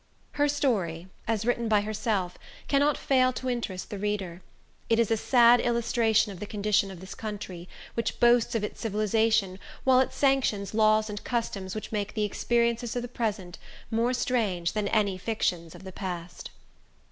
Her 0.31 0.47
story, 0.49 1.09
as 1.27 1.45
written 1.45 1.67
by 1.67 1.81
herself, 1.81 2.35
cannot 2.67 2.97
fail 2.97 3.31
to 3.33 3.47
interest 3.51 3.91
the 3.91 3.99
reader. 3.99 4.41
It 4.89 4.97
is 4.97 5.11
a 5.11 5.15
sad 5.15 5.59
illustration 5.59 6.31
of 6.31 6.39
the 6.39 6.47
condition 6.47 6.89
of 6.89 7.01
this 7.01 7.13
country, 7.13 7.69
which 7.93 8.19
boasts 8.19 8.55
of 8.55 8.63
its 8.63 8.81
civilization, 8.81 9.59
while 9.83 9.99
it 9.99 10.11
sanctions 10.11 10.73
laws 10.73 11.07
and 11.07 11.23
customs 11.23 11.75
which 11.75 11.91
make 11.91 12.15
the 12.15 12.23
experiences 12.25 12.95
of 12.95 13.03
the 13.03 13.07
present 13.07 13.59
more 13.91 14.11
strange 14.11 14.71
than 14.73 14.87
any 14.87 15.19
fictions 15.19 15.75
of 15.75 15.83
the 15.83 15.91
past. 15.91 16.49